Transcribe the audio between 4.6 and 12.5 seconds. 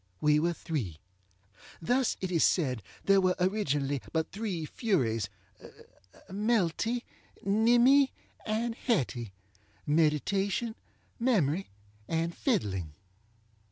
FuriesŌĆöMelty, Nimmy, and HettyŌĆöMeditation, Memory, and